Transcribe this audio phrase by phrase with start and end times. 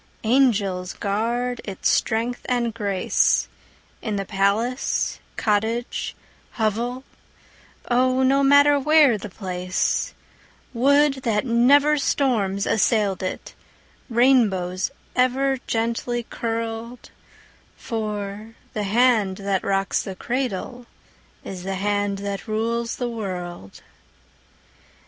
[0.23, 3.47] Angels guard its strength and grace,
[4.01, 6.15] In the palace, cottage,
[6.53, 7.03] hovel,
[7.87, 10.15] Oh, no matter where the place;
[10.73, 13.53] Would that never storms assailed it,
[14.09, 17.11] Rainbows ever gently curled;
[17.77, 20.87] For the hand that rocks the cradle
[21.43, 23.83] Is the hand that rules the world.